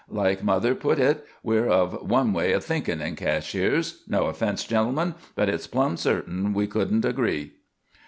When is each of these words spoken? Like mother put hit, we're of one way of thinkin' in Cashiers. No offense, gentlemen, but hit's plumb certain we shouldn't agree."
Like 0.09 0.43
mother 0.43 0.73
put 0.73 0.97
hit, 0.97 1.23
we're 1.43 1.67
of 1.69 2.09
one 2.09 2.33
way 2.33 2.53
of 2.53 2.63
thinkin' 2.63 3.01
in 3.03 3.15
Cashiers. 3.15 4.01
No 4.07 4.25
offense, 4.25 4.63
gentlemen, 4.63 5.13
but 5.35 5.47
hit's 5.47 5.67
plumb 5.67 5.95
certain 5.95 6.55
we 6.55 6.67
shouldn't 6.67 7.05
agree." 7.05 7.51